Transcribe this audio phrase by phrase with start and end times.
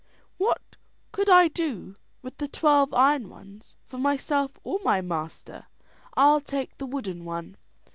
[0.39, 0.77] "What
[1.11, 5.67] could I do with the twelve iron ones for myself or my master?
[6.17, 7.55] I'll take the wooden one."